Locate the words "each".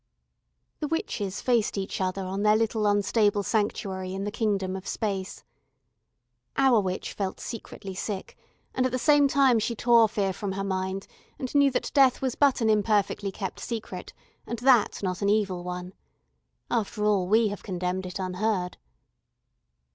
1.77-2.01